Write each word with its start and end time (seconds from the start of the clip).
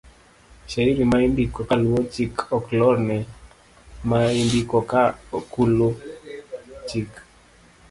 Shairi 0.71 1.03
ma 1.11 1.17
indiko 1.27 1.59
ka 1.69 1.75
luwo 1.81 1.99
chik 2.13 2.33
ok 2.57 2.65
lorne 2.79 3.17
ma 4.09 4.19
indiko 4.41 4.77
ka 4.91 5.03
okolu 5.37 5.87
chik. 6.87 7.09